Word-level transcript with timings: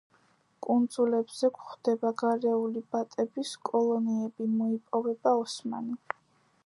კუნძულებზე 0.67 1.49
გვხვდება 1.57 2.11
გარეული 2.23 2.83
ბატების 2.95 3.53
კოლონიები; 3.71 4.49
მოიპოვება 4.55 5.39
ოსმანი. 5.43 6.01